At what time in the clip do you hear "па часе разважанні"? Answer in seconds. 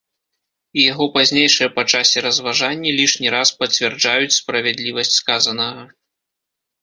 1.75-2.93